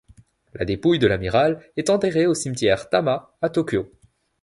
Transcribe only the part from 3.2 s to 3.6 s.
à